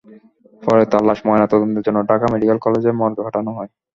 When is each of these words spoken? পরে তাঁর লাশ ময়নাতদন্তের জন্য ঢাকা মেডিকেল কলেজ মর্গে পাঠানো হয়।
পরে 0.63 0.83
তাঁর 0.91 1.03
লাশ 1.07 1.19
ময়নাতদন্তের 1.25 1.85
জন্য 1.87 1.99
ঢাকা 2.09 2.25
মেডিকেল 2.33 2.57
কলেজ 2.65 2.83
মর্গে 2.99 3.21
পাঠানো 3.25 3.51
হয়। 3.57 3.69